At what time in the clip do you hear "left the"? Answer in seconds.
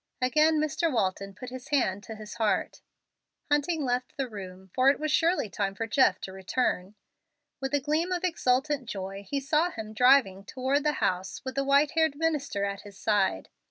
3.85-4.27